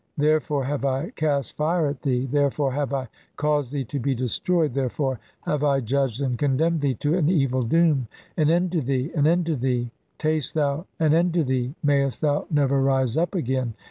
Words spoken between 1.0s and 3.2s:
cast fire at thee, "therefore have I